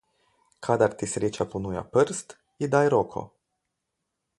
Kadar 0.67 0.95
ti 1.01 1.09
sreča 1.11 1.47
ponuja 1.53 1.85
prst, 1.93 2.37
ji 2.63 2.75
daj 2.77 2.87
roko. 2.97 3.29